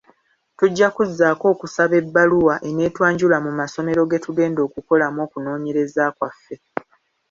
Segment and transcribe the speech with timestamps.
[0.57, 6.55] Tujja kuzzaako okusaba ebbaluwa eneetwanjula mu masomero ge tugenda okukolamu okunoonyereza kwaffe.